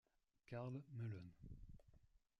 Karl 0.49 0.71
Melon. 0.89 1.29